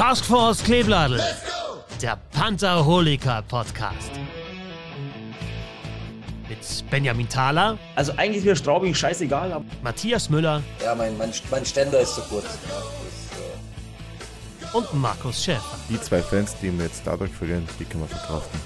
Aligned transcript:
Taskforce 0.00 0.64
Klebladel. 0.64 1.20
Der 2.00 2.18
Pantherholiker 2.32 3.42
Podcast. 3.42 4.10
Mit 6.48 6.90
Benjamin 6.90 7.28
Thaler, 7.28 7.76
Also 7.96 8.12
eigentlich 8.16 8.38
ist 8.38 8.44
mir 8.46 8.56
Straubing 8.56 8.94
scheißegal, 8.94 9.52
aber 9.52 9.64
Matthias 9.82 10.30
Müller 10.30 10.62
Ja, 10.82 10.94
mein, 10.94 11.18
mein, 11.18 11.30
mein 11.50 11.66
Ständer 11.66 12.00
ist 12.00 12.14
zu 12.14 12.22
kurz. 12.22 12.46
Ja, 12.46 12.82
das, 14.62 14.72
äh, 14.72 14.76
und 14.78 14.94
Markus 14.94 15.44
Schäfer. 15.44 15.76
Die 15.90 16.00
zwei 16.00 16.22
Fans, 16.22 16.56
die 16.62 16.72
wir 16.72 16.86
jetzt 16.86 17.02
dadurch 17.04 17.32
verlieren, 17.32 17.68
die 17.78 17.84
können 17.84 18.04
wir 18.04 18.08
verkraften. 18.08 18.58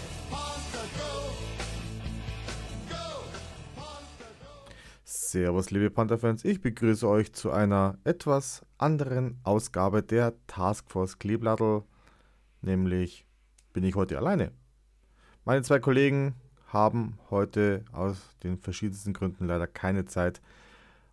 Servus, 5.35 5.73
liebe 5.73 5.91
Panther-Fans. 5.91 6.45
Ich 6.45 6.61
begrüße 6.61 7.09
euch 7.09 7.33
zu 7.33 7.51
einer 7.51 7.99
etwas 8.05 8.65
anderen 8.79 9.41
Ausgabe 9.43 10.01
der 10.01 10.33
Taskforce 10.47 11.19
Kleeblattel. 11.19 11.83
Nämlich 12.63 13.27
bin 13.73 13.83
ich 13.83 13.97
heute 13.97 14.17
alleine. 14.17 14.53
Meine 15.45 15.63
zwei 15.63 15.81
Kollegen 15.81 16.37
haben 16.69 17.19
heute 17.31 17.85
aus 17.91 18.17
den 18.45 18.59
verschiedensten 18.59 19.13
Gründen 19.13 19.49
leider 19.49 19.67
keine 19.67 20.05
Zeit. 20.05 20.41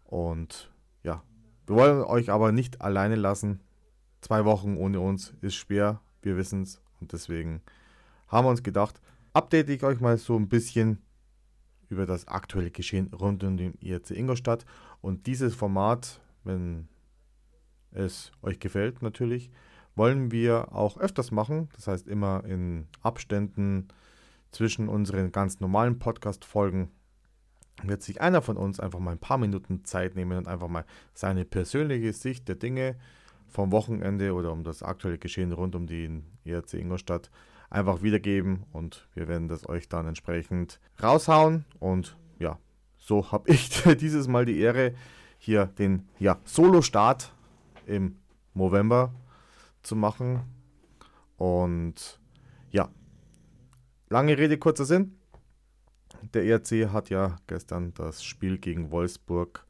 Und 0.05 0.71
ja, 1.01 1.23
wir 1.65 1.76
wollen 1.76 2.03
euch 2.03 2.29
aber 2.29 2.51
nicht 2.51 2.79
alleine 2.79 3.15
lassen. 3.15 3.59
Zwei 4.21 4.45
Wochen 4.45 4.77
ohne 4.77 4.99
uns 4.99 5.34
ist 5.41 5.55
schwer, 5.55 5.99
wir 6.21 6.38
wissen 6.38 6.62
es. 6.62 6.79
Und 6.99 7.12
deswegen 7.12 7.63
haben 8.27 8.45
wir 8.45 8.51
uns 8.51 8.62
gedacht, 8.62 9.01
update 9.34 9.71
ich 9.71 9.84
euch 9.84 9.99
mal 9.99 10.20
so 10.20 10.35
ein 10.38 10.48
bisschen 10.48 11.01
über 11.91 12.05
das 12.05 12.27
aktuelle 12.27 12.72
Geschehen 12.72 13.13
rund 13.13 13.44
um 13.44 13.58
den 13.58 13.73
IRC 13.81 14.12
Ingolstadt. 14.12 14.66
Und 15.02 15.27
dieses 15.27 15.54
Format, 15.54 16.21
wenn 16.43 16.88
es 17.91 18.32
euch 18.41 18.60
gefällt 18.60 19.02
natürlich, 19.02 19.52
wollen 19.96 20.32
wir 20.32 20.74
auch 20.74 20.98
öfters 20.98 21.32
machen. 21.32 21.70
Das 21.76 21.88
heißt 21.88 22.07
immer 22.07 22.43
in 22.46 22.88
Abständen 23.02 23.90
zwischen 24.52 24.90
unseren 24.90 25.32
ganz 25.32 25.60
normalen 25.60 25.99
Podcast-Folgen 25.99 26.90
wird 27.84 28.04
sich 28.04 28.21
einer 28.21 28.41
von 28.41 28.58
uns 28.58 28.80
einfach 28.80 28.99
mal 28.99 29.12
ein 29.12 29.20
paar 29.20 29.37
Minuten 29.37 29.85
Zeit 29.85 30.15
nehmen 30.15 30.37
und 30.37 30.48
einfach 30.48 30.68
mal 30.68 30.85
seine 31.13 31.46
persönliche 31.46 32.13
Sicht 32.13 32.48
der 32.48 32.55
Dinge 32.55 32.96
vom 33.48 33.71
Wochenende 33.71 34.34
oder 34.34 34.52
um 34.52 34.63
das 34.63 34.84
aktuelle 34.84 35.18
Geschehen 35.18 35.52
rund 35.52 35.76
um 35.76 35.87
den 35.87 36.26
IRC 36.43 36.74
Ingolstadt 36.76 37.32
einfach 37.72 38.04
wiedergeben 38.04 38.66
und 38.74 39.08
wir 39.16 39.27
werden 39.27 39.48
das 39.48 39.68
euch 39.68 39.90
dann 39.90 40.05
entsprechend 40.05 40.80
raushauen 41.02 41.66
und 41.80 42.18
ja, 42.38 42.60
so 42.98 43.32
habe 43.32 43.50
ich 43.50 43.70
dieses 44.00 44.27
Mal 44.27 44.46
die 44.46 44.60
Ehre, 44.60 44.94
hier 45.40 45.66
den 45.66 46.08
ja, 46.20 46.38
Solo-Start 46.44 47.34
im 47.88 48.18
November 48.54 49.14
zu 49.82 49.96
machen 49.96 50.42
und 51.38 52.20
ja, 52.72 52.90
lange 54.10 54.38
Rede, 54.38 54.58
kurzer 54.58 54.86
Sinn. 54.86 55.16
Der 56.34 56.44
ERC 56.44 56.92
hat 56.92 57.10
ja 57.10 57.38
gestern 57.48 57.94
das 57.96 58.24
Spiel 58.24 58.58
gegen 58.58 58.92
Wolfsburg 58.92 59.66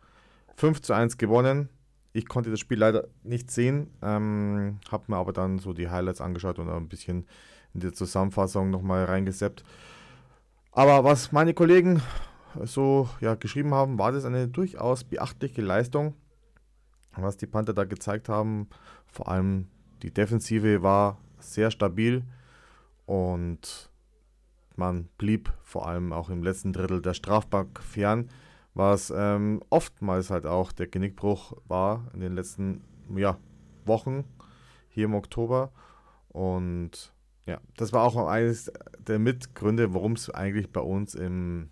5 0.55 0.81
zu 0.81 0.93
1 0.93 1.17
gewonnen. 1.17 1.69
Ich 2.13 2.27
konnte 2.27 2.49
das 2.49 2.59
Spiel 2.59 2.79
leider 2.79 3.07
nicht 3.23 3.51
sehen, 3.51 3.91
ähm, 4.01 4.79
habe 4.91 5.05
mir 5.07 5.17
aber 5.17 5.31
dann 5.31 5.59
so 5.59 5.71
die 5.71 5.89
Highlights 5.89 6.19
angeschaut 6.19 6.59
und 6.59 6.69
ein 6.69 6.89
bisschen 6.89 7.25
in 7.73 7.79
die 7.81 7.91
Zusammenfassung 7.91 8.69
nochmal 8.69 9.05
reingeseppt. 9.05 9.63
Aber 10.71 11.03
was 11.03 11.31
meine 11.31 11.53
Kollegen 11.53 12.01
so 12.63 13.09
ja, 13.19 13.35
geschrieben 13.35 13.73
haben, 13.73 13.97
war 13.97 14.11
das 14.11 14.25
eine 14.25 14.47
durchaus 14.47 15.03
beachtliche 15.03 15.61
Leistung, 15.61 16.15
was 17.15 17.37
die 17.37 17.47
Panther 17.47 17.73
da 17.73 17.83
gezeigt 17.83 18.29
haben. 18.29 18.67
Vor 19.07 19.27
allem 19.27 19.67
die 20.01 20.13
Defensive 20.13 20.81
war 20.81 21.17
sehr 21.39 21.71
stabil 21.71 22.23
und 23.05 23.89
man 24.75 25.09
blieb 25.17 25.51
vor 25.63 25.87
allem 25.87 26.13
auch 26.13 26.29
im 26.29 26.43
letzten 26.43 26.73
Drittel 26.73 27.01
der 27.01 27.13
Strafbank 27.13 27.81
fern, 27.81 28.29
was 28.73 29.13
ähm, 29.15 29.61
oftmals 29.69 30.29
halt 30.29 30.45
auch 30.45 30.71
der 30.71 30.87
Genickbruch 30.87 31.57
war 31.67 32.07
in 32.13 32.21
den 32.21 32.33
letzten 32.33 32.83
ja, 33.15 33.37
Wochen 33.85 34.23
hier 34.89 35.05
im 35.05 35.13
Oktober. 35.13 35.71
Und 36.29 37.13
ja, 37.45 37.59
das 37.77 37.91
war 37.93 38.03
auch 38.03 38.27
eines 38.27 38.71
der 38.99 39.19
Mitgründe, 39.19 39.93
warum 39.93 40.13
es 40.13 40.29
eigentlich 40.29 40.71
bei 40.71 40.81
uns 40.81 41.15
im, 41.15 41.69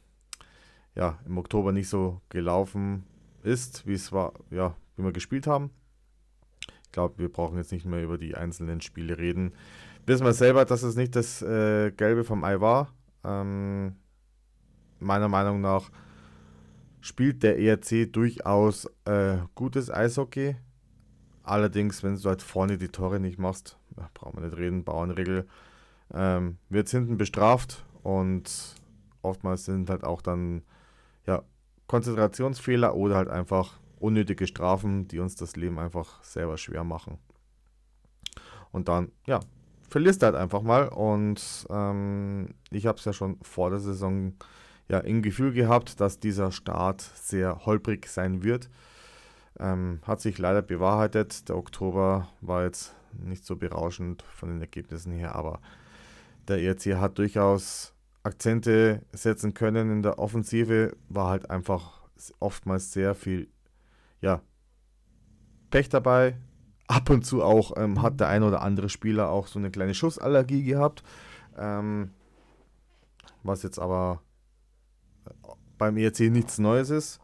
ja, 0.96 1.20
im 1.26 1.38
Oktober 1.38 1.72
nicht 1.72 1.90
so 1.90 2.22
gelaufen 2.30 3.06
ist, 3.44 3.86
wie 3.86 3.94
es 3.94 4.12
war, 4.12 4.34
ja, 4.50 4.76
wie 4.96 5.04
wir 5.04 5.12
gespielt 5.12 5.48
haben. 5.48 5.72
Ich 6.84 6.92
glaube, 6.92 7.20
wir 7.20 7.32
brauchen 7.32 7.58
jetzt 7.58 7.72
nicht 7.72 7.86
mehr 7.86 8.04
über 8.04 8.18
die 8.18 8.36
einzelnen 8.36 8.82
Spiele 8.82 9.18
reden. 9.18 9.54
Wissen 10.06 10.26
wir 10.26 10.34
selber, 10.34 10.66
dass 10.66 10.82
es 10.82 10.96
nicht 10.96 11.16
das 11.16 11.42
äh, 11.42 11.92
Gelbe 11.92 12.24
vom 12.24 12.44
Ei 12.44 12.60
war. 12.60 12.94
Ähm, 13.24 13.96
meiner 15.00 15.28
Meinung 15.28 15.62
nach 15.62 15.92
spielt 17.02 17.44
der 17.44 17.60
ERC 17.60 18.12
durchaus 18.12 18.86
äh, 19.06 19.38
gutes 19.56 19.92
Eishockey. 19.92 20.56
Allerdings, 21.44 22.04
wenn 22.04 22.16
du 22.16 22.30
halt 22.30 22.42
vorne 22.42 22.78
die 22.78 22.90
Tore 22.90 23.20
nicht 23.20 23.40
machst, 23.40 23.79
brauchen 24.14 24.38
wir 24.38 24.48
nicht 24.48 24.58
reden, 24.58 24.84
Bauernregel, 24.84 25.48
ähm, 26.14 26.58
wird 26.70 26.90
hinten 26.90 27.18
bestraft 27.18 27.84
und 28.04 28.76
oftmals 29.22 29.66
sind 29.66 29.90
halt 29.90 30.04
auch 30.04 30.22
dann 30.22 30.64
ja, 31.26 31.44
Konzentrationsfehler 31.88 32.96
oder 32.96 33.16
halt 33.16 33.30
einfach 33.30 33.80
unnötige 34.00 34.48
Strafen, 34.48 35.08
die 35.08 35.20
uns 35.20 35.36
das 35.36 35.56
Leben 35.56 35.78
einfach 35.80 36.24
selber 36.24 36.58
schwer 36.58 36.84
machen. 36.84 37.18
Und 38.72 38.88
dann, 38.88 39.12
ja, 39.26 39.40
verlierst 39.90 40.22
du 40.22 40.28
halt 40.28 40.36
einfach 40.36 40.62
mal. 40.62 40.88
Und 40.88 41.68
ähm, 41.70 42.54
ich 42.72 42.86
habe 42.86 42.98
es 42.98 43.06
ja 43.06 43.14
schon 43.14 43.38
vor 43.42 43.70
der 43.70 43.80
Saison 43.80 44.34
ja 44.88 45.00
im 45.00 45.22
Gefühl 45.22 45.54
gehabt, 45.54 46.00
dass 46.00 46.20
dieser 46.20 46.52
Start 46.52 47.02
sehr 47.02 47.66
holprig 47.66 48.08
sein 48.08 48.44
wird. 48.44 48.70
Ähm, 49.60 50.00
hat 50.04 50.22
sich 50.22 50.38
leider 50.38 50.62
bewahrheitet. 50.62 51.50
Der 51.50 51.58
Oktober 51.58 52.30
war 52.42 52.64
jetzt 52.64 52.96
nicht 53.12 53.46
so 53.46 53.56
berauschend 53.56 54.22
von 54.22 54.50
den 54.50 54.62
Ergebnissen 54.62 55.12
her, 55.12 55.36
aber 55.36 55.60
der 56.48 56.62
ERC 56.62 56.98
hat 56.98 57.18
durchaus 57.18 57.94
Akzente 58.24 59.02
setzen 59.12 59.54
können 59.54 59.92
in 59.92 60.02
der 60.02 60.20
Offensive, 60.20 60.96
war 61.08 61.30
halt 61.30 61.50
einfach 61.50 62.10
oftmals 62.40 62.92
sehr 62.92 63.16
viel 63.16 63.48
ja, 64.22 64.42
Pech 65.70 65.90
dabei. 65.90 66.38
Ab 66.88 67.10
und 67.12 67.24
zu 67.24 67.44
auch 67.44 67.78
ähm, 67.78 68.02
hat 68.02 68.20
der 68.20 68.30
ein 68.30 68.42
oder 68.42 68.64
andere 68.64 68.90
Spieler 68.90 69.30
auch 69.30 69.46
so 69.46 69.60
eine 69.60 69.70
kleine 69.70 69.94
Schussallergie 69.94 70.64
gehabt. 70.64 71.04
Ähm, 71.56 72.12
was 73.44 73.64
jetzt 73.64 73.78
aber 73.80 74.22
beim 75.78 75.98
ERC 75.98 76.32
nichts 76.32 76.58
Neues 76.58 76.90
ist. 76.90 77.20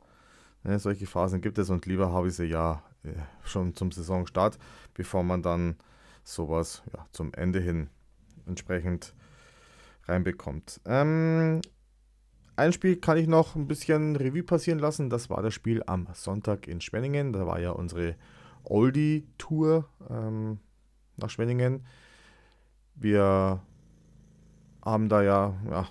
Ja, 0.65 0.79
solche 0.79 1.05
Phasen 1.05 1.41
gibt 1.41 1.57
es 1.59 1.69
und 1.69 1.85
lieber 1.85 2.11
habe 2.11 2.27
ich 2.27 2.35
sie 2.35 2.45
ja 2.45 2.83
äh, 3.03 3.13
schon 3.43 3.75
zum 3.75 3.91
Saisonstart, 3.91 4.57
bevor 4.93 5.23
man 5.23 5.43
dann 5.43 5.75
sowas 6.23 6.81
ja, 6.93 7.05
zum 7.11 7.33
Ende 7.33 7.59
hin 7.59 7.89
entsprechend 8.47 9.13
reinbekommt. 10.05 10.81
Ähm, 10.85 11.61
ein 12.55 12.73
Spiel 12.73 12.95
kann 12.95 13.17
ich 13.17 13.27
noch 13.27 13.55
ein 13.55 13.67
bisschen 13.67 14.15
Revue 14.15 14.43
passieren 14.43 14.79
lassen. 14.79 15.09
Das 15.09 15.29
war 15.29 15.41
das 15.41 15.53
Spiel 15.53 15.83
am 15.85 16.07
Sonntag 16.13 16.67
in 16.67 16.81
Schwenningen. 16.81 17.33
Da 17.33 17.45
war 17.45 17.59
ja 17.59 17.71
unsere 17.71 18.15
Oldie-Tour 18.63 19.87
ähm, 20.09 20.59
nach 21.17 21.29
Schwenningen. 21.29 21.85
Wir 22.95 23.61
haben 24.83 25.09
da 25.09 25.21
ja, 25.21 25.53
ja 25.69 25.87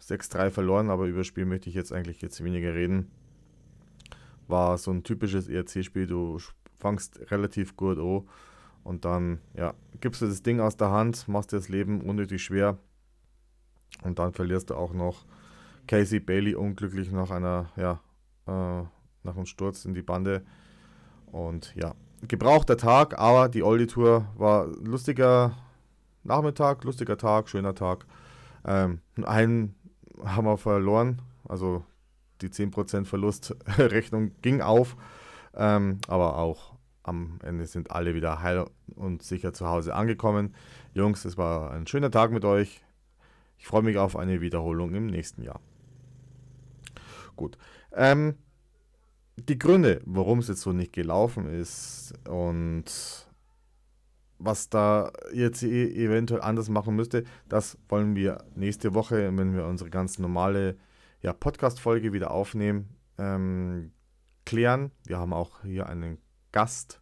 6-3 0.00 0.50
verloren, 0.50 0.88
aber 0.88 1.06
über 1.06 1.18
das 1.18 1.26
Spiel 1.26 1.46
möchte 1.46 1.68
ich 1.68 1.74
jetzt 1.74 1.92
eigentlich 1.92 2.22
jetzt 2.22 2.44
weniger 2.44 2.74
reden. 2.74 3.10
War 4.48 4.78
so 4.78 4.90
ein 4.90 5.02
typisches 5.02 5.48
ERC-Spiel. 5.48 6.06
Du 6.06 6.38
fangst 6.78 7.20
relativ 7.30 7.76
gut 7.76 7.98
an 7.98 8.22
und 8.84 9.04
dann 9.04 9.40
ja, 9.54 9.74
gibst 10.00 10.20
du 10.20 10.26
das 10.26 10.42
Ding 10.42 10.60
aus 10.60 10.76
der 10.76 10.90
Hand, 10.90 11.26
machst 11.28 11.52
dir 11.52 11.56
das 11.56 11.68
Leben 11.68 12.02
unnötig 12.02 12.42
schwer 12.42 12.78
und 14.02 14.18
dann 14.18 14.32
verlierst 14.32 14.70
du 14.70 14.74
auch 14.74 14.92
noch 14.92 15.24
Casey 15.86 16.20
Bailey 16.20 16.54
unglücklich 16.54 17.10
nach 17.10 17.30
einer, 17.30 17.70
ja, 17.76 18.00
äh, 18.46 18.84
nach 19.22 19.36
einem 19.36 19.46
Sturz 19.46 19.84
in 19.84 19.94
die 19.94 20.02
Bande. 20.02 20.44
Und 21.32 21.74
ja, 21.74 21.94
gebrauchter 22.28 22.76
Tag, 22.76 23.18
aber 23.18 23.48
die 23.48 23.62
Oldie 23.62 23.86
Tour 23.86 24.26
war 24.36 24.66
lustiger 24.66 25.56
Nachmittag, 26.22 26.84
lustiger 26.84 27.16
Tag, 27.16 27.48
schöner 27.48 27.74
Tag. 27.74 28.06
Ähm, 28.64 29.00
einen 29.22 29.74
haben 30.24 30.46
wir 30.46 30.56
verloren, 30.56 31.20
also 31.48 31.84
die 32.44 32.50
10% 32.50 33.06
Verlustrechnung 33.06 34.32
ging 34.42 34.60
auf, 34.60 34.96
ähm, 35.54 35.98
aber 36.08 36.38
auch 36.38 36.74
am 37.02 37.38
Ende 37.42 37.66
sind 37.66 37.90
alle 37.90 38.14
wieder 38.14 38.42
heil 38.42 38.64
und 38.94 39.22
sicher 39.22 39.52
zu 39.52 39.66
Hause 39.66 39.94
angekommen. 39.94 40.54
Jungs, 40.94 41.24
es 41.24 41.36
war 41.36 41.70
ein 41.72 41.86
schöner 41.86 42.10
Tag 42.10 42.30
mit 42.30 42.44
euch. 42.44 42.82
Ich 43.58 43.66
freue 43.66 43.82
mich 43.82 43.98
auf 43.98 44.16
eine 44.16 44.40
Wiederholung 44.40 44.94
im 44.94 45.06
nächsten 45.06 45.42
Jahr. 45.42 45.60
Gut. 47.36 47.58
Ähm, 47.92 48.36
die 49.36 49.58
Gründe, 49.58 50.00
warum 50.04 50.38
es 50.38 50.48
jetzt 50.48 50.62
so 50.62 50.72
nicht 50.72 50.92
gelaufen 50.92 51.46
ist 51.46 52.14
und 52.28 52.84
was 54.38 54.68
da 54.68 55.12
jetzt 55.32 55.62
eventuell 55.62 56.42
anders 56.42 56.68
machen 56.68 56.96
müsste, 56.96 57.24
das 57.48 57.78
wollen 57.88 58.14
wir 58.14 58.44
nächste 58.54 58.94
Woche, 58.94 59.36
wenn 59.36 59.54
wir 59.54 59.66
unsere 59.66 59.90
ganz 59.90 60.18
normale 60.18 60.76
ja, 61.24 61.32
Podcast-Folge 61.32 62.12
wieder 62.12 62.30
aufnehmen, 62.32 62.98
ähm, 63.16 63.92
klären. 64.44 64.90
Wir 65.06 65.18
haben 65.18 65.32
auch 65.32 65.62
hier 65.62 65.86
einen 65.86 66.18
Gast 66.52 67.00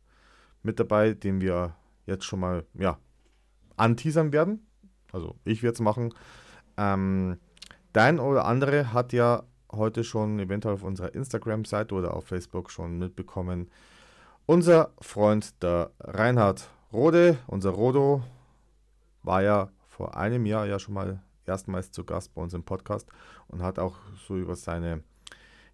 mit 0.62 0.78
dabei, 0.78 1.12
den 1.12 1.40
wir 1.40 1.74
jetzt 2.06 2.24
schon 2.24 2.38
mal 2.38 2.64
ja, 2.74 2.98
anteasern 3.76 4.32
werden. 4.32 4.64
Also 5.10 5.34
ich 5.44 5.64
werde 5.64 5.74
es 5.74 5.80
machen. 5.80 6.14
Ähm, 6.76 7.38
dein 7.92 8.20
oder 8.20 8.44
andere 8.44 8.92
hat 8.92 9.12
ja 9.12 9.42
heute 9.72 10.04
schon 10.04 10.38
eventuell 10.38 10.74
auf 10.74 10.84
unserer 10.84 11.12
Instagram-Seite 11.12 11.92
oder 11.92 12.14
auf 12.14 12.26
Facebook 12.26 12.70
schon 12.70 12.98
mitbekommen. 12.98 13.72
Unser 14.46 14.92
Freund, 15.00 15.60
der 15.64 15.90
Reinhard 15.98 16.70
Rode, 16.92 17.38
unser 17.48 17.70
Rodo, 17.70 18.22
war 19.24 19.42
ja 19.42 19.68
vor 19.88 20.16
einem 20.16 20.46
Jahr 20.46 20.66
ja 20.66 20.78
schon 20.78 20.94
mal 20.94 21.24
erstmals 21.52 21.92
zu 21.92 22.04
Gast 22.04 22.34
bei 22.34 22.42
uns 22.42 22.54
im 22.54 22.64
Podcast 22.64 23.08
und 23.48 23.62
hat 23.62 23.78
auch 23.78 23.98
so 24.26 24.36
über 24.36 24.56
seine 24.56 25.02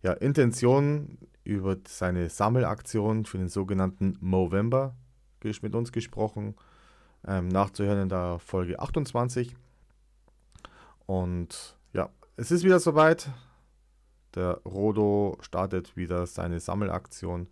ja, 0.02 0.12
Intentionen, 0.12 1.18
über 1.44 1.76
seine 1.86 2.28
Sammelaktion 2.28 3.24
für 3.24 3.38
den 3.38 3.48
sogenannten 3.48 4.16
Movember 4.20 4.94
mit 5.62 5.74
uns 5.74 5.92
gesprochen. 5.92 6.56
Ähm, 7.26 7.48
nachzuhören 7.48 8.02
in 8.02 8.08
der 8.08 8.38
Folge 8.38 8.78
28. 8.80 9.56
Und 11.06 11.76
ja, 11.92 12.10
es 12.36 12.50
ist 12.50 12.64
wieder 12.64 12.80
soweit. 12.80 13.30
Der 14.34 14.60
Rodo 14.64 15.38
startet 15.40 15.96
wieder 15.96 16.26
seine 16.26 16.60
Sammelaktion 16.60 17.48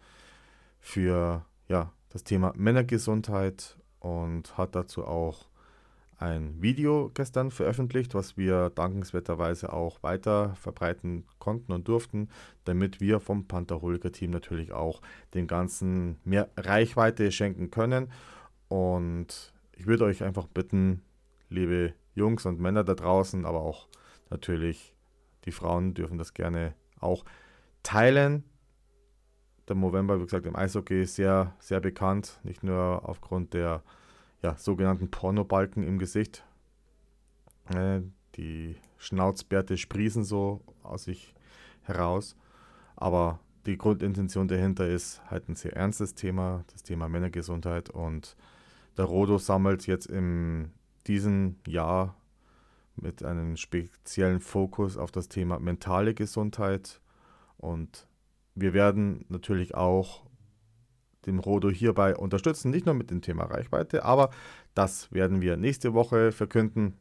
für 0.79 1.45
ja, 1.69 1.93
das 2.11 2.23
Thema 2.23 2.53
Männergesundheit 2.57 3.77
und 4.01 4.57
hat 4.59 4.75
dazu 4.75 5.05
auch 5.05 5.47
ein 6.19 6.61
Video 6.63 7.11
gestern 7.13 7.51
veröffentlicht, 7.51 8.15
was 8.15 8.37
wir 8.37 8.71
dankenswerterweise 8.71 9.73
auch 9.73 10.03
weiter 10.03 10.55
verbreiten 10.55 11.27
konnten 11.39 11.73
und 11.73 11.89
durften, 11.89 12.31
damit 12.65 13.01
wir 13.01 13.21
vom 13.21 13.47
Pantherholiker-Team 13.47 14.31
natürlich 14.31 14.73
auch 14.73 15.03
den 15.35 15.47
ganzen 15.47 16.19
mehr 16.25 16.49
Reichweite 16.57 17.31
schenken 17.33 17.71
können. 17.71 18.11
Und 18.69 19.53
ich 19.73 19.87
würde 19.87 20.05
euch 20.05 20.23
einfach 20.23 20.47
bitten, 20.47 21.03
liebe 21.51 21.93
Jungs 22.15 22.47
und 22.47 22.61
Männer 22.61 22.83
da 22.83 22.95
draußen, 22.95 23.45
aber 23.45 23.61
auch 23.61 23.89
natürlich 24.31 24.95
die 25.45 25.53
Frauen 25.53 25.95
dürfen 25.95 26.19
das 26.19 26.35
gerne 26.35 26.75
auch 26.99 27.25
teilen. 27.83 28.43
Der 29.69 29.77
November, 29.77 30.19
wie 30.19 30.25
gesagt, 30.25 30.47
im 30.47 30.57
Eishockey 30.57 31.05
sehr, 31.05 31.55
sehr 31.59 31.81
bekannt, 31.81 32.41
nicht 32.43 32.63
nur 32.63 33.09
aufgrund 33.09 33.53
der 33.53 33.83
ja, 34.43 34.57
sogenannten 34.57 35.11
Pornobalken 35.11 35.83
im 35.83 35.99
Gesicht. 35.99 36.45
Äh, 37.75 38.01
die 38.37 38.77
Schnauzbärte 38.99 39.77
sprießen 39.77 40.25
so 40.25 40.61
aus 40.83 41.05
sich 41.05 41.35
heraus. 41.83 42.37
Aber 42.97 43.41
die 43.67 43.77
Grundintention 43.77 44.49
dahinter 44.49 44.87
ist 44.87 45.21
halt 45.31 45.49
ein 45.49 45.57
sehr 45.57 45.75
ernstes 45.75 46.15
Thema, 46.15 46.65
das 46.73 46.83
Thema 46.83 47.09
Männergesundheit. 47.09 47.91
Und 47.91 48.37
der 48.97 49.07
Rodo 49.07 49.39
sammelt 49.39 49.87
jetzt 49.87 50.07
in 50.07 50.73
diesem 51.07 51.57
Jahr 51.67 52.17
mit 52.97 53.23
einem 53.23 53.57
speziellen 53.57 54.41
Fokus 54.41 54.97
auf 54.97 55.11
das 55.11 55.29
Thema 55.29 55.59
mentale 55.59 56.15
Gesundheit. 56.15 57.01
Und 57.59 58.07
wir 58.55 58.73
werden 58.73 59.25
natürlich 59.29 59.75
auch 59.75 60.26
den 61.27 61.39
Rodo 61.39 61.71
hierbei 61.71 62.17
unterstützen, 62.17 62.71
nicht 62.71 62.87
nur 62.87 62.95
mit 62.95 63.11
dem 63.11 63.23
Thema 63.23 63.45
Reichweite, 63.45 64.05
aber 64.05 64.31
das 64.75 65.13
werden 65.13 65.41
wir 65.41 65.57
nächste 65.57 65.95
Woche 65.95 66.33
verkünden, 66.33 66.95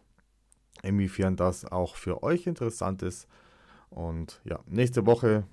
inwiefern 0.84 1.36
das 1.36 1.66
auch 1.66 1.96
für 1.96 2.24
euch 2.24 2.48
interessant 2.48 3.04
ist. 3.04 3.28
Und 3.90 4.42
ja, 4.44 4.60
nächste 4.66 5.06
Woche 5.06 5.44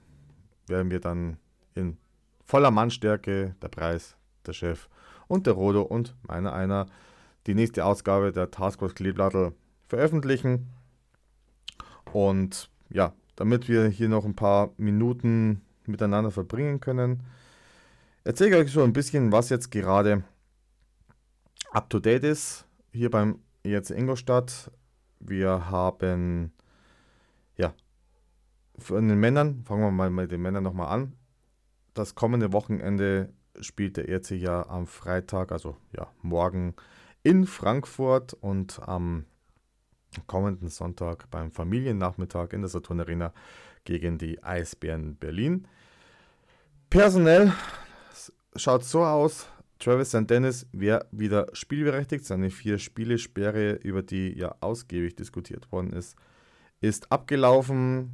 werden 0.66 0.90
wir 0.90 1.00
dann 1.00 1.36
in 1.74 1.96
voller 2.44 2.70
Mannstärke, 2.70 3.54
der 3.62 3.68
Preis, 3.68 4.16
der 4.46 4.52
Chef 4.52 4.88
und 5.28 5.46
der 5.46 5.54
Rodo 5.54 5.82
und 5.82 6.14
meiner 6.26 6.52
einer 6.52 6.86
die 7.46 7.54
nächste 7.54 7.84
Ausgabe 7.84 8.32
der 8.32 8.50
Taskforce 8.50 8.94
Kleeblattel 8.94 9.52
veröffentlichen. 9.86 10.68
Und 12.12 12.70
ja, 12.90 13.12
damit 13.36 13.68
wir 13.68 13.86
hier 13.88 14.08
noch 14.08 14.24
ein 14.24 14.36
paar 14.36 14.70
Minuten 14.76 15.62
miteinander 15.86 16.30
verbringen 16.30 16.80
können, 16.80 17.22
erzähle 18.24 18.58
euch 18.58 18.72
so 18.72 18.82
ein 18.82 18.92
bisschen, 18.92 19.32
was 19.32 19.48
jetzt 19.48 19.70
gerade 19.70 20.24
up 21.70 21.90
to 21.90 21.98
date 21.98 22.24
ist 22.24 22.66
hier 22.92 23.10
beim 23.10 23.40
ERC 23.64 23.90
Ingolstadt. 23.90 24.70
Wir 25.20 25.70
haben 25.70 26.52
ja 27.56 27.74
von 28.78 29.08
den 29.08 29.18
Männern, 29.18 29.62
fangen 29.64 29.82
wir 29.82 29.90
mal 29.90 30.10
mit 30.10 30.30
den 30.30 30.42
Männern 30.42 30.64
nochmal 30.64 30.88
an. 30.88 31.12
Das 31.94 32.14
kommende 32.14 32.52
Wochenende 32.52 33.32
spielt 33.60 33.96
der 33.96 34.08
ERC 34.08 34.32
ja 34.32 34.66
am 34.68 34.86
Freitag, 34.86 35.52
also 35.52 35.76
ja, 35.96 36.08
morgen 36.22 36.74
in 37.22 37.46
Frankfurt 37.46 38.34
und 38.34 38.80
am 38.86 39.26
kommenden 40.26 40.68
Sonntag 40.68 41.30
beim 41.30 41.50
Familiennachmittag 41.50 42.52
in 42.52 42.62
der 42.62 42.68
Saturn 42.68 43.00
Arena 43.00 43.32
gegen 43.84 44.18
die 44.18 44.42
Eisbären 44.42 45.16
Berlin. 45.16 45.66
Personell 46.90 47.52
schaut 48.56 48.84
so 48.84 49.04
aus. 49.04 49.48
Travis 49.78 50.10
St. 50.10 50.30
Dennis 50.30 50.66
wäre 50.72 51.06
wieder 51.10 51.48
spielberechtigt. 51.54 52.24
Seine 52.24 52.50
vier 52.50 52.78
Spielesperre, 52.78 53.72
über 53.72 54.02
die 54.02 54.32
ja 54.38 54.54
ausgiebig 54.60 55.16
diskutiert 55.16 55.70
worden 55.72 55.92
ist, 55.92 56.16
ist 56.80 57.10
abgelaufen. 57.10 58.12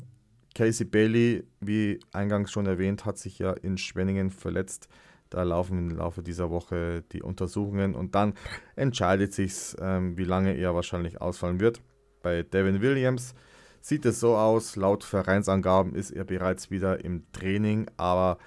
Casey 0.55 0.87
Bailey, 0.87 1.45
wie 1.61 2.01
eingangs 2.13 2.51
schon 2.51 2.67
erwähnt, 2.67 3.05
hat 3.05 3.19
sich 3.19 3.39
ja 3.39 3.53
in 3.53 3.77
Schwenningen 3.77 4.31
verletzt. 4.31 4.89
Da 5.31 5.43
laufen 5.43 5.79
im 5.79 5.97
Laufe 5.97 6.23
dieser 6.23 6.51
Woche 6.51 7.05
die 7.13 7.23
Untersuchungen 7.23 7.95
und 7.95 8.15
dann 8.15 8.33
entscheidet 8.77 9.35
sich, 9.35 9.77
ähm, 9.79 10.17
wie 10.17 10.25
lange 10.25 10.57
er 10.57 10.75
wahrscheinlich 10.75 11.21
ausfallen 11.21 11.61
wird. 11.61 11.83
Bei 12.23 12.43
Devin 12.43 12.81
Williams 12.81 13.35
sieht 13.81 14.07
es 14.07 14.21
so 14.21 14.37
aus, 14.37 14.75
laut 14.77 15.05
Vereinsangaben 15.05 15.95
ist 15.95 16.11
er 16.11 16.25
bereits 16.25 16.71
wieder 16.71 17.05
im 17.05 17.31
Training, 17.33 17.87
aber 17.99 18.39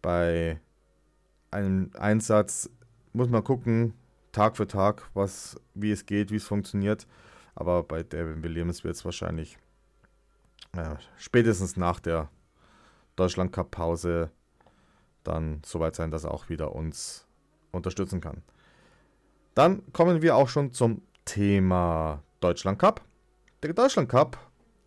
bei 0.00 0.58
einem 1.52 1.90
Einsatz 1.98 2.68
muss 3.12 3.28
man 3.28 3.44
gucken, 3.44 3.94
Tag 4.32 4.56
für 4.56 4.66
Tag, 4.66 5.08
was, 5.14 5.56
wie 5.74 5.92
es 5.92 6.06
geht, 6.06 6.30
wie 6.30 6.36
es 6.36 6.46
funktioniert. 6.46 7.06
Aber 7.54 7.82
bei 7.82 8.02
Devin 8.02 8.42
Williams 8.42 8.82
wird 8.82 8.96
es 8.96 9.04
wahrscheinlich 9.04 9.58
äh, 10.74 10.96
spätestens 11.16 11.76
nach 11.76 12.00
der 12.00 12.30
Deutschland 13.16 13.52
Cup 13.52 13.70
Pause 13.70 14.30
dann 15.22 15.60
soweit 15.64 15.94
sein, 15.94 16.10
dass 16.10 16.24
er 16.24 16.32
auch 16.32 16.48
wieder 16.48 16.74
uns 16.74 17.26
unterstützen 17.70 18.20
kann. 18.20 18.42
Dann 19.54 19.82
kommen 19.92 20.22
wir 20.22 20.36
auch 20.36 20.48
schon 20.48 20.72
zum 20.72 21.02
Thema 21.24 22.22
Deutschland 22.40 22.78
Cup. 22.78 23.02
Der 23.62 23.72
Deutschland 23.74 24.08
Cup 24.08 24.38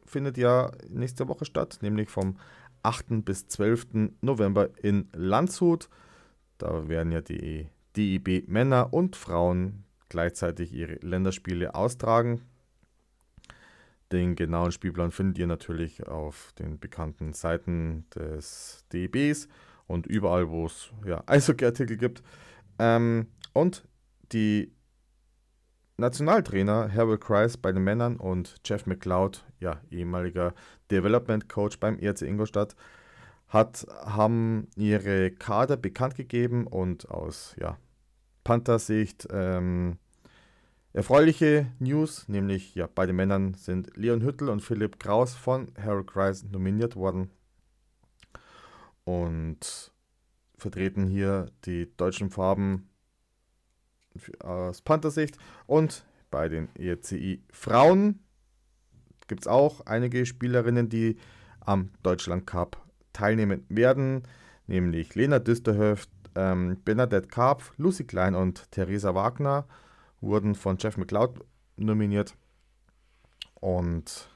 findet 0.06 0.38
ja 0.38 0.72
nächste 0.90 1.28
Woche 1.28 1.46
statt, 1.46 1.80
nämlich 1.82 2.10
vom 2.10 2.38
8. 2.84 3.24
bis 3.24 3.48
12. 3.48 4.12
November 4.22 4.70
in 4.82 5.08
Landshut. 5.14 5.90
Da 6.58 6.88
werden 6.88 7.12
ja 7.12 7.22
die 7.22 7.70
DIB 7.96 8.48
Männer 8.48 8.94
und 8.94 9.16
Frauen 9.16 9.84
gleichzeitig 10.10 10.74
ihre 10.74 10.96
Länderspiele 10.96 11.76
austragen. 11.76 12.42
Den 14.12 14.36
genauen 14.36 14.72
Spielplan 14.72 15.12
findet 15.12 15.40
ihr 15.40 15.48
natürlich 15.48 16.08
auf 16.08 16.54
den 16.60 16.80
bekannten 16.80 17.34
Seiten 17.34 18.06
des 18.16 18.86
DIBs 18.94 19.48
und 19.88 20.06
überall, 20.06 20.50
wo 20.50 20.68
es 20.68 20.92
ja, 21.06 21.24
Eishockey-Artikel 21.28 21.98
gibt. 21.98 22.22
Ähm, 22.80 23.28
und 23.54 23.88
die 24.32 24.72
Nationaltrainer 25.98 26.94
Harold 26.94 27.22
Kreis 27.22 27.58
bei 27.58 27.72
den 27.72 27.84
Männern 27.84 28.18
und 28.18 28.58
Jeff 28.66 28.86
McLeod, 28.86 29.46
ja, 29.60 29.80
ehemaliger 29.90 30.54
Development 30.92 31.48
Coach 31.48 31.80
beim 31.80 31.98
ERC 31.98 32.24
Ingolstadt, 32.24 32.76
hat, 33.48 33.86
haben 34.04 34.68
ihre 34.75 35.32
Kader 35.32 35.78
bekannt 35.78 36.16
gegeben 36.16 36.68
und 36.68 37.10
aus 37.10 37.56
ja, 37.60 37.78
Panther-Sicht 38.44 39.28
ähm, 39.32 39.98
erfreuliche 40.94 41.72
News, 41.80 42.28
nämlich 42.28 42.75
ja, 42.75 42.88
bei 42.88 43.06
den 43.06 43.16
Männern 43.16 43.54
sind 43.54 43.96
Leon 43.96 44.22
Hüttel 44.22 44.50
und 44.50 44.62
Philipp 44.62 45.00
Kraus 45.00 45.36
von 45.36 45.72
Harold 45.82 46.08
Kreis 46.08 46.44
nominiert 46.44 46.96
worden 46.96 47.32
und 49.04 49.92
vertreten 50.58 51.08
hier 51.08 51.48
die 51.66 51.96
deutschen 51.98 52.30
Farben 52.30 52.90
aus 54.40 54.82
Panther-Sicht. 54.82 55.38
Und 55.68 56.06
bei 56.32 56.50
den 56.50 56.70
ECI 56.75 57.44
Frauen 57.52 58.20
gibt 59.28 59.42
es 59.42 59.48
auch 59.48 59.82
einige 59.86 60.25
Spielerinnen, 60.25 60.90
die 60.90 61.18
am 61.60 61.92
Deutschland 62.04 62.48
Cup 62.48 62.85
teilnehmen 63.16 63.66
werden, 63.70 64.24
nämlich 64.68 65.16
Lena 65.16 65.40
Düsterhöft, 65.40 66.10
Ähm, 66.38 66.82
Bernadette 66.84 67.30
Karpf, 67.30 67.72
Lucy 67.78 68.04
Klein 68.04 68.36
und 68.36 68.70
Theresa 68.70 69.16
Wagner 69.16 69.66
wurden 70.20 70.54
von 70.54 70.76
Jeff 70.78 70.98
McLeod 70.98 71.40
nominiert 71.78 72.36
und 73.62 74.30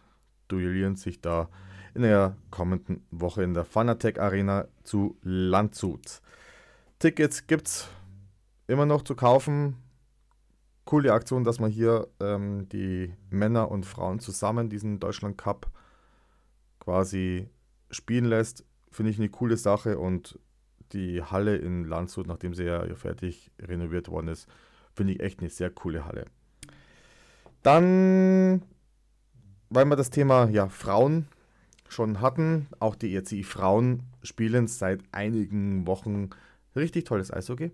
duellieren 0.47 0.95
sich 0.95 1.19
da 1.19 1.49
in 1.93 2.03
der 2.03 2.37
kommenden 2.51 3.05
Woche 3.11 3.43
in 3.43 3.53
der 3.53 3.65
Fanatec 3.65 4.17
Arena 4.17 4.69
zu 4.85 5.17
Landshut. 5.23 6.21
Tickets 6.99 7.47
gibt 7.47 7.67
es 7.67 7.89
immer 8.67 8.85
noch 8.85 9.03
zu 9.03 9.15
kaufen. 9.15 9.75
Coole 10.85 11.11
Aktion, 11.11 11.43
dass 11.43 11.59
man 11.59 11.69
hier 11.69 12.07
ähm, 12.21 12.69
die 12.69 13.13
Männer 13.29 13.69
und 13.71 13.85
Frauen 13.85 14.19
zusammen 14.19 14.69
diesen 14.69 15.01
Deutschland 15.01 15.37
Cup 15.37 15.69
quasi 16.79 17.49
spielen 17.91 18.25
lässt. 18.25 18.63
Finde 18.91 19.11
ich 19.11 19.19
eine 19.19 19.29
coole 19.29 19.57
Sache 19.57 19.97
und 19.97 20.39
die 20.93 21.21
Halle 21.21 21.57
in 21.57 21.85
Landshut, 21.85 22.27
nachdem 22.27 22.53
sie 22.53 22.63
ja 22.63 22.83
fertig 22.95 23.51
renoviert 23.59 24.09
worden 24.09 24.29
ist, 24.29 24.47
finde 24.93 25.13
ich 25.13 25.19
echt 25.19 25.39
eine 25.39 25.49
sehr 25.49 25.69
coole 25.69 26.05
Halle. 26.05 26.25
Dann, 27.61 28.63
weil 29.69 29.85
wir 29.85 29.95
das 29.95 30.09
Thema 30.09 30.49
ja, 30.49 30.69
Frauen 30.69 31.27
schon 31.87 32.21
hatten, 32.21 32.67
auch 32.79 32.95
die 32.95 33.13
ERCI 33.13 33.43
Frauen 33.43 34.03
spielen 34.23 34.67
seit 34.67 35.01
einigen 35.11 35.85
Wochen 35.87 36.29
richtig 36.75 37.05
tolles 37.05 37.31
Eishockey. 37.31 37.71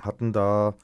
Hatten 0.00 0.32
da 0.32 0.76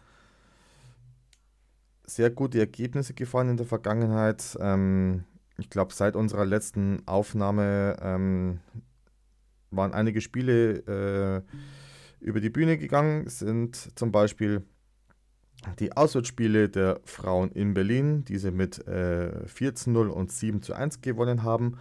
sehr 2.05 2.31
gute 2.31 2.59
Ergebnisse 2.59 3.15
gefahren 3.15 3.51
in 3.51 3.57
der 3.57 3.67
Vergangenheit. 3.67 4.57
Ähm, 4.61 5.25
ich 5.57 5.71
glaube, 5.71 5.95
seit 5.95 6.17
unserer 6.17 6.45
letzten 6.45 7.07
Aufnahme 7.07 7.97
ähm, 8.03 8.61
waren 9.77 9.93
einige 9.93 10.21
Spiele 10.21 11.45
äh, 12.21 12.25
über 12.25 12.41
die 12.41 12.51
Bühne 12.51 12.79
gegangen, 12.79 13.29
sind 13.29 13.77
zum 13.99 14.13
Beispiel 14.13 14.63
die 15.79 15.97
Auswärtsspiele 15.97 16.69
der 16.69 17.01
Frauen 17.05 17.51
in 17.53 17.75
Berlin, 17.75 18.25
die 18.25 18.39
sie 18.39 18.51
mit 18.51 18.87
äh, 18.87 19.47
4 19.47 19.75
zu 19.75 19.91
0 19.91 20.11
und 20.11 20.33
7 20.33 20.63
zu 20.63 20.75
1 20.75 21.01
gewonnen 21.01 21.43
haben. 21.43 21.79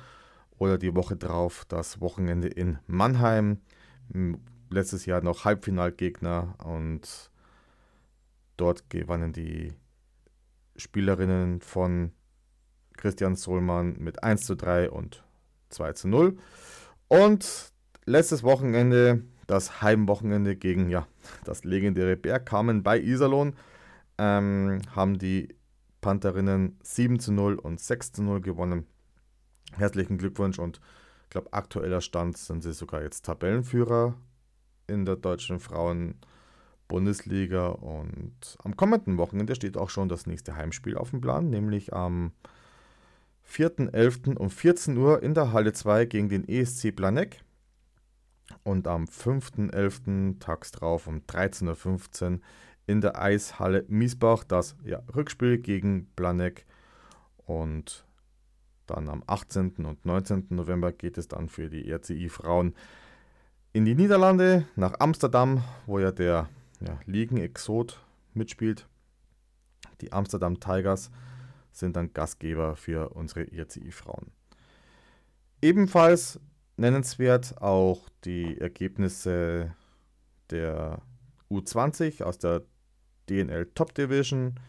Oder 0.58 0.78
die 0.78 0.96
Woche 0.96 1.18
drauf 1.18 1.66
das 1.68 2.00
Wochenende 2.00 2.48
in 2.48 2.78
Mannheim. 2.88 3.60
Letztes 4.70 5.06
Jahr 5.06 5.22
noch 5.22 5.46
Halbfinalgegner 5.46 6.56
und 6.64 7.32
dort 8.58 8.90
gewannen 8.90 9.34
die 9.34 9.74
Spielerinnen 10.76 11.62
von 11.62 12.12
Christian 12.98 13.36
Sohlmann 13.36 13.96
mit 14.00 14.24
1 14.24 14.46
zu 14.46 14.56
3 14.56 14.90
und 14.90 15.24
2 15.70 15.94
zu 15.94 16.08
0. 16.08 16.38
Und 17.08 17.73
letztes 18.06 18.44
Wochenende, 18.44 19.24
das 19.48 19.82
Heimwochenende 19.82 20.56
gegen 20.56 20.90
ja, 20.90 21.08
das 21.44 21.64
legendäre 21.64 22.16
Bergkamen 22.16 22.84
bei 22.84 23.00
Iserlohn, 23.00 23.56
ähm, 24.18 24.82
haben 24.96 25.18
die 25.18 25.56
Pantherinnen 26.02 26.78
7 26.84 27.20
zu 27.20 27.32
0 27.32 27.56
und 27.56 27.80
6 27.80 28.12
zu 28.14 28.24
0 28.24 28.42
gewonnen. 28.42 28.86
Herzlichen 29.74 30.18
Glückwunsch 30.18 30.60
und 30.60 30.82
ich 31.24 31.30
glaube, 31.30 31.54
aktueller 31.54 32.02
Stand 32.02 32.38
sind 32.38 32.62
sie 32.62 32.74
sogar 32.74 33.02
jetzt 33.02 33.26
Tabellenführer 33.26 34.16
in 34.86 35.06
der 35.06 35.16
deutschen 35.16 35.60
Frauen-Bundesliga. 35.60 37.70
Und 37.70 38.36
am 38.64 38.78
kommenden 38.78 39.18
Wochenende 39.18 39.56
steht 39.56 39.78
auch 39.78 39.90
schon 39.90 40.10
das 40.10 40.28
nächste 40.28 40.56
Heimspiel 40.56 40.96
auf 40.96 41.10
dem 41.10 41.22
Plan, 41.22 41.50
nämlich 41.50 41.92
am 41.92 42.34
4.11. 43.50 44.38
um 44.38 44.52
14 44.52 44.96
Uhr 44.98 45.24
in 45.24 45.34
der 45.34 45.54
Halle 45.54 45.74
2 45.74 46.06
gegen 46.06 46.30
den 46.30 46.48
ESC 46.48 46.96
Planek. 46.96 47.44
Und 48.64 48.88
am 48.88 49.06
5.11. 49.06 50.40
tags 50.40 50.72
drauf 50.72 51.08
um 51.08 51.22
13.15 51.22 52.34
Uhr 52.34 52.40
in 52.86 53.02
der 53.02 53.20
Eishalle 53.22 53.86
Miesbach 53.88 54.44
das 54.44 54.76
ja, 54.84 55.02
Rückspiel 55.16 55.58
gegen 55.58 56.08
Planek. 56.16 56.66
Und 57.46 58.06
dann 58.88 59.10
am 59.10 59.24
18. 59.28 59.86
und 59.86 60.06
19. 60.06 60.48
November 60.50 60.92
geht 60.92 61.18
es 61.18 61.28
dann 61.28 61.50
für 61.50 61.70
die 61.70 61.90
RCI 61.90 62.30
Frauen 62.30 62.74
in 63.72 63.86
die 63.86 63.96
Niederlande, 63.96 64.68
nach 64.76 65.00
Amsterdam, 65.00 65.64
wo 65.88 65.98
ja 65.98 66.12
der 66.12 66.48
ja, 66.80 67.00
Ligen-Exot 67.06 68.00
mitspielt. 68.34 68.88
Die 70.02 70.12
Amsterdam 70.12 70.60
Tigers 70.60 71.10
sind 71.72 71.96
dann 71.96 72.14
Gastgeber 72.14 72.76
für 72.76 73.10
unsere 73.16 73.48
RCI 73.52 73.92
Frauen. 73.92 74.32
Ebenfalls 75.62 76.40
nennenswert 76.78 77.62
auch 77.62 78.10
die 78.26 78.60
Ergebnisse 78.60 79.76
der 80.50 81.02
U20 81.50 82.24
aus 82.24 82.38
der 82.38 82.64
DNL 83.30 83.70
Top 83.76 83.94
Division. 83.94 84.60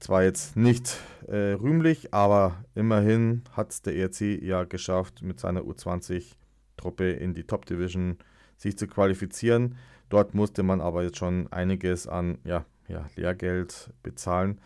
Zwar 0.00 0.24
jetzt 0.24 0.56
nicht 0.56 0.98
äh, 1.28 1.52
rühmlich, 1.52 2.12
aber 2.12 2.64
immerhin 2.74 3.42
hat 3.52 3.70
es 3.70 3.82
der 3.82 3.94
ERC 3.94 4.42
ja 4.42 4.64
geschafft, 4.64 5.22
mit 5.22 5.40
seiner 5.40 5.62
U20-Truppe 5.62 7.10
in 7.12 7.34
die 7.34 7.44
Top 7.44 7.64
Division 7.66 8.18
sich 8.56 8.76
zu 8.76 8.86
qualifizieren. 8.86 9.76
Dort 10.10 10.34
musste 10.34 10.62
man 10.62 10.80
aber 10.80 11.04
jetzt 11.04 11.18
schon 11.18 11.50
einiges 11.52 12.06
an 12.06 12.38
ja, 12.44 12.66
ja, 12.88 13.06
Lehrgeld 13.16 13.90
bezahlen. 14.02 14.60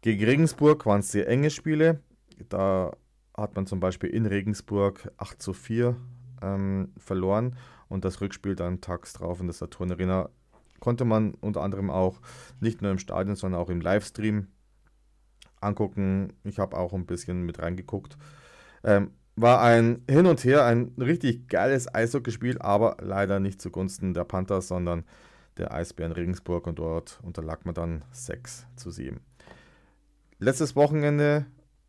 Gegen 0.00 0.24
Regensburg 0.24 0.86
waren 0.86 1.00
es 1.00 1.12
sehr 1.12 1.28
enge 1.28 1.50
Spiele. 1.50 2.00
Da 2.48 2.92
hat 3.40 3.56
man 3.56 3.66
zum 3.66 3.80
Beispiel 3.80 4.10
in 4.10 4.26
Regensburg 4.26 5.10
8 5.16 5.40
zu 5.40 5.52
4 5.52 5.96
ähm, 6.42 6.92
verloren 6.96 7.56
und 7.88 8.04
das 8.04 8.20
Rückspiel 8.20 8.54
dann 8.54 8.80
tags 8.80 9.12
drauf 9.12 9.40
in 9.40 9.46
der 9.46 9.54
Saturn 9.54 9.90
Arena 9.90 10.30
konnte 10.80 11.04
man 11.04 11.34
unter 11.34 11.62
anderem 11.62 11.90
auch 11.90 12.20
nicht 12.60 12.82
nur 12.82 12.90
im 12.90 12.98
Stadion, 12.98 13.36
sondern 13.36 13.60
auch 13.60 13.70
im 13.70 13.80
Livestream 13.80 14.48
angucken. 15.60 16.32
Ich 16.42 16.58
habe 16.58 16.76
auch 16.76 16.92
ein 16.94 17.06
bisschen 17.06 17.42
mit 17.44 17.60
reingeguckt. 17.60 18.16
Ähm, 18.82 19.12
war 19.36 19.60
ein 19.62 20.02
Hin 20.10 20.26
und 20.26 20.42
Her, 20.44 20.64
ein 20.64 20.92
richtig 20.98 21.48
geiles 21.48 21.94
Eishockeyspiel, 21.94 22.58
aber 22.58 22.96
leider 23.00 23.40
nicht 23.40 23.60
zugunsten 23.60 24.14
der 24.14 24.24
Panthers, 24.24 24.68
sondern 24.68 25.04
der 25.56 25.72
Eisbären 25.72 26.12
Regensburg 26.12 26.66
und 26.66 26.78
dort 26.78 27.20
unterlag 27.22 27.64
man 27.64 27.74
dann 27.74 28.04
6 28.12 28.66
zu 28.76 28.90
7. 28.90 29.20
Letztes 30.38 30.74
Wochenende 30.74 31.46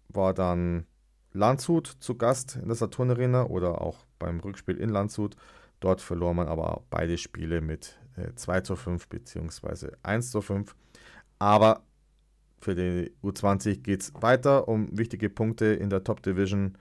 war 0.09 0.33
dann 0.33 0.85
Landshut 1.33 1.87
zu 1.99 2.15
Gast 2.15 2.57
in 2.57 2.67
der 2.67 2.75
Saturn 2.75 3.11
Arena 3.11 3.45
oder 3.45 3.81
auch 3.81 4.05
beim 4.19 4.39
Rückspiel 4.39 4.77
in 4.77 4.89
Landshut. 4.89 5.35
Dort 5.79 6.01
verlor 6.01 6.33
man 6.33 6.47
aber 6.47 6.83
beide 6.89 7.17
Spiele 7.17 7.61
mit 7.61 7.97
äh, 8.15 8.33
2 8.35 8.61
zu 8.61 8.75
5 8.75 9.07
bzw. 9.07 9.91
1 10.03 10.31
zu 10.31 10.41
5. 10.41 10.75
Aber 11.39 11.83
für 12.59 12.75
die 12.75 13.11
U20 13.23 13.81
geht 13.81 14.01
es 14.01 14.13
weiter 14.19 14.67
um 14.67 14.95
wichtige 14.95 15.29
Punkte 15.29 15.65
in 15.65 15.89
der 15.89 16.03
Top 16.03 16.21
Division. 16.21 16.77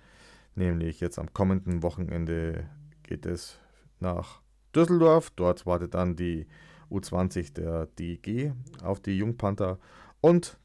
Nämlich 0.55 1.01
jetzt 1.01 1.19
am 1.19 1.33
kommenden 1.33 1.83
Wochenende 1.83 2.69
geht 3.03 3.25
es 3.25 3.59
nach 3.99 4.43
Düsseldorf. 4.75 5.31
Dort 5.31 5.65
wartet 5.65 5.95
dann 5.95 6.17
die 6.17 6.47
U20 6.91 7.55
der 7.55 7.87
DG 7.87 8.53
auf 8.83 9.01
die 9.01 9.17
Jungpanther. 9.17 9.79
Und 10.21 10.59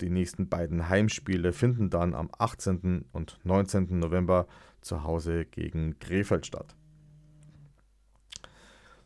die 0.00 0.10
nächsten 0.10 0.48
beiden 0.48 0.88
Heimspiele 0.88 1.52
finden 1.52 1.90
dann 1.90 2.14
am 2.14 2.30
18. 2.38 3.06
und 3.12 3.38
19. 3.44 3.98
November 3.98 4.46
zu 4.80 5.04
Hause 5.04 5.44
gegen 5.46 5.98
Krefeld 5.98 6.46
statt. 6.46 6.74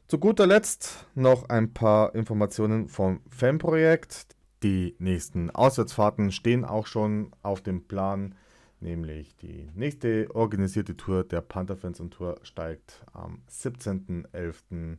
Zu 0.08 0.18
guter 0.18 0.46
Letzt 0.46 1.06
noch 1.14 1.48
ein 1.48 1.72
paar 1.72 2.14
Informationen 2.16 2.88
vom 2.88 3.20
Fanprojekt. 3.30 4.34
Die 4.62 4.96
nächsten 4.98 5.50
Auswärtsfahrten 5.50 6.32
stehen 6.32 6.64
auch 6.64 6.86
schon 6.86 7.30
auf 7.42 7.62
dem 7.62 7.86
Plan, 7.86 8.34
nämlich 8.80 9.36
die 9.36 9.70
nächste 9.74 10.34
organisierte 10.34 10.96
Tour 10.96 11.22
der 11.22 11.40
Pantherfans 11.40 12.00
und 12.00 12.10
Tour 12.10 12.40
steigt 12.42 13.06
am 13.12 13.42
17.11. 13.48 14.98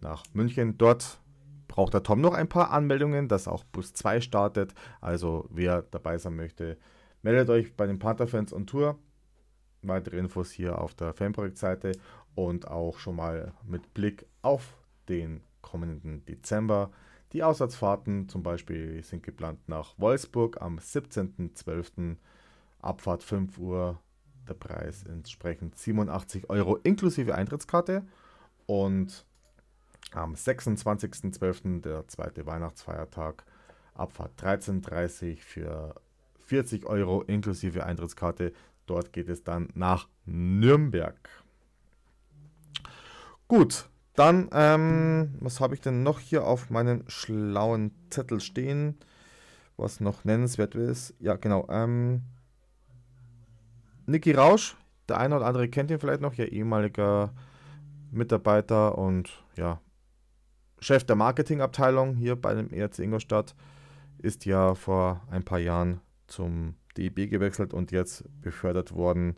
nach 0.00 0.22
München. 0.32 0.78
Dort 0.78 1.20
braucht 1.68 1.94
der 1.94 2.02
Tom 2.02 2.20
noch 2.20 2.34
ein 2.34 2.48
paar 2.48 2.70
Anmeldungen, 2.70 3.28
dass 3.28 3.46
auch 3.46 3.64
Bus 3.64 3.92
2 3.92 4.20
startet. 4.20 4.74
Also 5.00 5.46
wer 5.50 5.82
dabei 5.82 6.18
sein 6.18 6.34
möchte, 6.34 6.78
meldet 7.22 7.50
euch 7.50 7.76
bei 7.76 7.86
den 7.86 7.98
Pantherfans 7.98 8.52
und 8.52 8.68
Tour. 8.68 8.98
Weitere 9.82 10.18
Infos 10.18 10.50
hier 10.50 10.80
auf 10.80 10.94
der 10.94 11.12
Fanprojektseite 11.12 11.92
und 12.34 12.66
auch 12.66 12.98
schon 12.98 13.16
mal 13.16 13.52
mit 13.64 13.94
Blick 13.94 14.26
auf 14.42 14.76
den 15.08 15.42
kommenden 15.62 16.24
Dezember. 16.26 16.90
Die 17.32 17.42
Auswärtsfahrten 17.42 18.28
zum 18.28 18.42
Beispiel 18.42 19.02
sind 19.04 19.22
geplant 19.22 19.68
nach 19.68 19.94
Wolfsburg 19.98 20.60
am 20.62 20.78
17.12. 20.78 22.16
Abfahrt 22.80 23.22
5 23.22 23.58
Uhr. 23.58 24.00
Der 24.48 24.54
Preis 24.54 25.04
entsprechend 25.04 25.76
87 25.76 26.48
Euro 26.48 26.76
inklusive 26.76 27.34
Eintrittskarte. 27.34 28.06
Und 28.64 29.26
am 30.12 30.34
26.12. 30.34 31.82
der 31.82 32.06
zweite 32.08 32.46
Weihnachtsfeiertag 32.46 33.44
Abfahrt 33.94 34.32
13.30 34.42 35.30
Uhr 35.30 35.36
für 35.38 35.94
40 36.46 36.86
Euro 36.86 37.22
inklusive 37.22 37.84
Eintrittskarte. 37.84 38.52
Dort 38.86 39.12
geht 39.12 39.28
es 39.28 39.44
dann 39.44 39.68
nach 39.74 40.08
Nürnberg. 40.24 41.28
Gut, 43.48 43.88
Dann, 44.18 44.48
ähm, 44.52 45.36
was 45.38 45.60
habe 45.60 45.74
ich 45.76 45.80
denn 45.80 46.02
noch 46.02 46.18
hier 46.18 46.44
auf 46.44 46.70
meinem 46.70 47.04
schlauen 47.06 47.92
Zettel 48.10 48.40
stehen? 48.40 48.98
Was 49.76 50.00
noch 50.00 50.24
nennenswert 50.24 50.74
ist. 50.74 51.14
Ja, 51.20 51.36
genau. 51.36 51.68
Ähm, 51.70 52.22
Niki 54.06 54.32
Rausch, 54.32 54.76
der 55.08 55.18
eine 55.18 55.36
oder 55.36 55.46
andere 55.46 55.68
kennt 55.68 55.92
ihn 55.92 56.00
vielleicht 56.00 56.20
noch, 56.20 56.34
ja, 56.34 56.46
ehemaliger 56.46 57.32
Mitarbeiter 58.10 58.98
und 58.98 59.30
ja, 59.54 59.80
Chef 60.80 61.04
der 61.04 61.16
Marketingabteilung 61.16 62.14
hier 62.14 62.36
bei 62.36 62.54
dem 62.54 62.70
ERC 62.70 63.00
Ingolstadt, 63.00 63.54
ist 64.18 64.44
ja 64.46 64.74
vor 64.74 65.22
ein 65.30 65.44
paar 65.44 65.58
Jahren 65.58 66.00
zum 66.26 66.74
DEB 66.96 67.30
gewechselt 67.30 67.72
und 67.72 67.90
jetzt 67.92 68.24
befördert 68.40 68.92
worden 68.92 69.36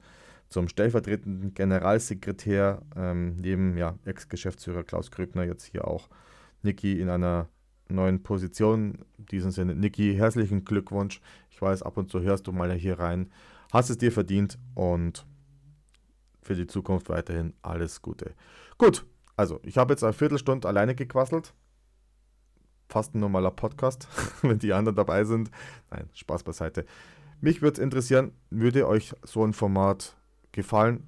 zum 0.48 0.68
stellvertretenden 0.68 1.54
Generalsekretär, 1.54 2.82
ähm, 2.96 3.36
neben 3.36 3.76
ja, 3.76 3.94
Ex-Geschäftsführer 4.04 4.82
Klaus 4.82 5.10
Kröbner, 5.10 5.44
jetzt 5.44 5.64
hier 5.64 5.86
auch 5.86 6.08
Niki 6.62 7.00
in 7.00 7.08
einer 7.08 7.48
neuen 7.88 8.22
Position. 8.22 8.98
In 9.18 9.26
diesem 9.26 9.50
Sinne, 9.52 9.74
Niki, 9.74 10.14
herzlichen 10.14 10.64
Glückwunsch. 10.64 11.20
Ich 11.50 11.62
weiß, 11.62 11.82
ab 11.82 11.96
und 11.96 12.10
zu 12.10 12.20
hörst 12.20 12.46
du 12.46 12.52
mal 12.52 12.72
hier 12.72 12.98
rein. 12.98 13.30
Hast 13.72 13.90
es 13.90 13.98
dir 13.98 14.10
verdient 14.10 14.58
und 14.74 15.24
für 16.42 16.56
die 16.56 16.66
Zukunft 16.66 17.08
weiterhin 17.08 17.54
alles 17.62 18.02
Gute. 18.02 18.34
Gut, 18.76 19.06
also 19.40 19.58
ich 19.62 19.78
habe 19.78 19.94
jetzt 19.94 20.04
eine 20.04 20.12
Viertelstunde 20.12 20.68
alleine 20.68 20.94
gequasselt. 20.94 21.54
Fast 22.90 23.14
ein 23.14 23.20
normaler 23.20 23.50
Podcast, 23.50 24.06
wenn 24.42 24.58
die 24.58 24.74
anderen 24.74 24.96
dabei 24.96 25.24
sind. 25.24 25.50
Nein, 25.90 26.10
Spaß 26.12 26.42
beiseite. 26.42 26.84
Mich 27.40 27.62
würde 27.62 27.74
es 27.74 27.78
interessieren, 27.78 28.32
würde 28.50 28.86
euch 28.86 29.14
so 29.22 29.42
ein 29.42 29.54
Format 29.54 30.14
gefallen? 30.52 31.04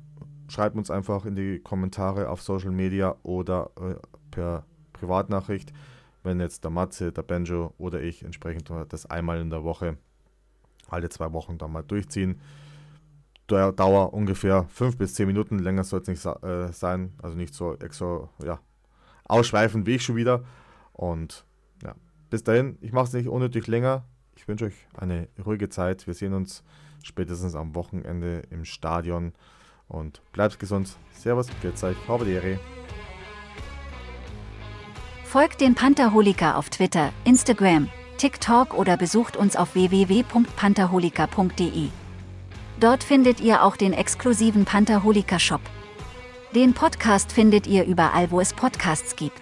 Schreibt 0.48 0.76
uns 0.76 0.90
einfach 0.90 1.26
in 1.26 1.34
die 1.34 1.58
Kommentare 1.58 2.30
auf 2.30 2.40
Social 2.40 2.70
Media 2.70 3.16
oder 3.22 3.70
äh, 3.78 3.96
per 4.30 4.64
Privatnachricht, 4.94 5.74
wenn 6.22 6.40
jetzt 6.40 6.64
der 6.64 6.70
Matze, 6.70 7.12
der 7.12 7.22
Benjo 7.22 7.74
oder 7.76 8.00
ich 8.00 8.24
entsprechend 8.24 8.72
das 8.88 9.04
einmal 9.04 9.40
in 9.40 9.50
der 9.50 9.62
Woche, 9.62 9.98
alle 10.88 11.10
zwei 11.10 11.34
Wochen 11.34 11.58
dann 11.58 11.72
mal 11.72 11.82
durchziehen. 11.82 12.40
Dauer 13.46 14.14
ungefähr 14.14 14.64
fünf 14.68 14.96
bis 14.96 15.14
zehn 15.14 15.26
Minuten, 15.26 15.58
länger 15.58 15.84
soll 15.84 16.00
es 16.00 16.08
nicht 16.08 16.24
äh, 16.24 16.72
sein, 16.72 17.12
also 17.22 17.36
nicht 17.36 17.54
so 17.54 17.76
extra, 17.76 18.28
ja, 18.42 18.60
ausschweifend 19.24 19.86
wie 19.86 19.96
ich 19.96 20.04
schon 20.04 20.16
wieder. 20.16 20.44
Und 20.92 21.44
ja, 21.82 21.94
bis 22.30 22.44
dahin, 22.44 22.78
ich 22.80 22.92
mache 22.92 23.06
es 23.06 23.12
nicht 23.12 23.28
unnötig 23.28 23.66
länger. 23.66 24.04
Ich 24.36 24.48
wünsche 24.48 24.66
euch 24.66 24.86
eine 24.96 25.28
ruhige 25.44 25.68
Zeit. 25.68 26.06
Wir 26.06 26.14
sehen 26.14 26.34
uns 26.34 26.62
spätestens 27.02 27.54
am 27.54 27.74
Wochenende 27.74 28.42
im 28.50 28.64
Stadion. 28.64 29.32
Und 29.88 30.22
bleibt 30.32 30.58
gesund. 30.58 30.96
Servus, 31.12 31.48
grüß 31.60 31.84
euch, 31.84 31.96
Ehre. 32.26 32.58
Folgt 35.24 35.60
den 35.60 35.74
Pantherholiker 35.74 36.56
auf 36.56 36.70
Twitter, 36.70 37.12
Instagram, 37.24 37.90
TikTok 38.16 38.72
oder 38.74 38.96
besucht 38.96 39.36
uns 39.36 39.56
auf 39.56 39.74
www.pantherholiker.de. 39.74 42.01
Dort 42.82 43.04
findet 43.04 43.38
ihr 43.40 43.62
auch 43.62 43.76
den 43.76 43.92
exklusiven 43.92 44.64
Pantherholiker 44.64 45.38
Shop. 45.38 45.60
Den 46.52 46.74
Podcast 46.74 47.30
findet 47.30 47.68
ihr 47.68 47.84
überall, 47.84 48.32
wo 48.32 48.40
es 48.40 48.52
Podcasts 48.52 49.14
gibt. 49.14 49.40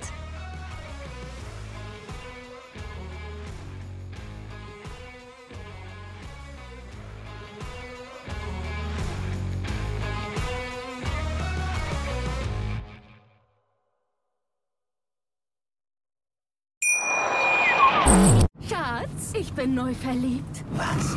Schatz, 18.69 19.33
ich 19.33 19.51
bin 19.55 19.75
neu 19.75 19.95
verliebt. 19.95 20.63
Was? 20.75 21.17